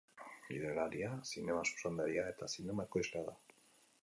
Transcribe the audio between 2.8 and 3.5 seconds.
ekoizlea da.